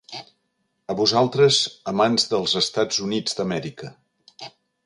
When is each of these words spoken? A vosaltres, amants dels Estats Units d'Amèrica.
A 0.93 0.95
vosaltres, 1.01 1.59
amants 1.93 2.27
dels 2.33 2.57
Estats 2.65 3.05
Units 3.09 3.41
d'Amèrica. 3.41 3.93